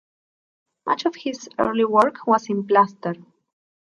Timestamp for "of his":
1.05-1.47